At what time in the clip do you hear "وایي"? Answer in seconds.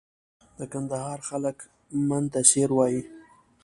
2.77-3.01